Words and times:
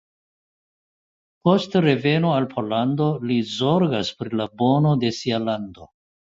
Post 1.47 1.75
reveno 1.85 2.31
al 2.37 2.47
Pollando 2.53 3.11
li 3.33 3.37
zorgas 3.51 4.11
pri 4.23 4.33
la 4.41 4.49
bono 4.63 4.95
de 5.05 5.13
sia 5.21 5.43
lando. 5.47 5.89